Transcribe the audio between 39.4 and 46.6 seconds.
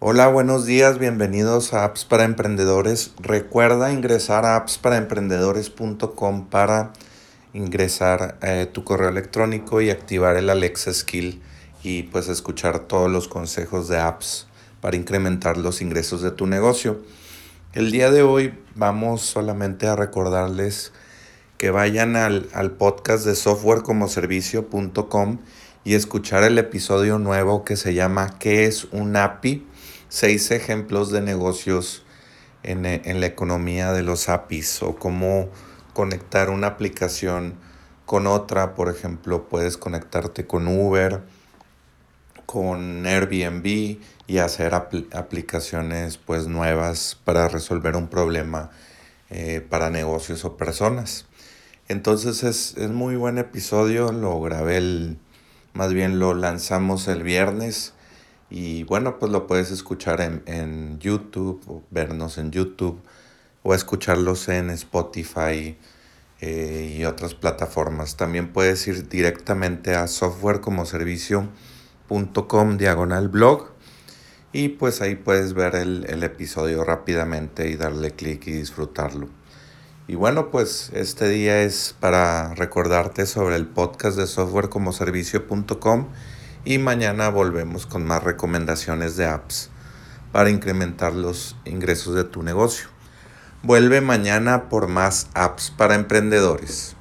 puedes conectarte con Uber, con Airbnb y hacer apl aplicaciones pues